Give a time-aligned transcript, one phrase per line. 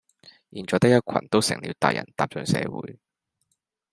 [0.51, 2.97] 現在的一群都成了大人踏進社會